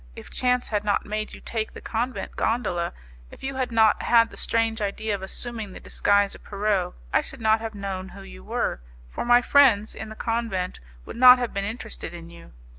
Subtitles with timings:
[0.15, 2.91] If chance had not made you take the convent gondola,
[3.29, 7.21] if you had not had the strange idea of assuming the disguise of Pierrot, I
[7.21, 11.37] should not have known who you were, for my friends in the convent would not
[11.37, 12.51] have been interested in you.